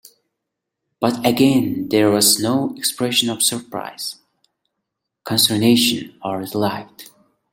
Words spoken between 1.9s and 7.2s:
was no expression of surprise, consternation, or delight.